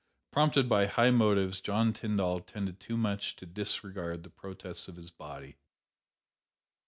Prompted 0.31 0.67
by 0.67 0.87
high 0.87 1.11
motives, 1.11 1.61
John 1.61 1.93
Tyndall 1.93 2.39
tended 2.39 2.79
too 2.79 2.97
much 2.97 3.35
to 3.35 3.45
disregard 3.45 4.23
the 4.23 4.31
protests 4.31 4.87
of 4.87 4.95
his 4.95 5.11
body. 5.11 5.57